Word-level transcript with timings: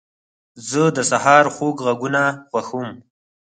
زه 0.69 0.81
د 0.95 0.97
سهار 1.11 1.45
خوږ 1.55 1.75
غږونه 1.85 2.21
خوښوم. 2.49 2.89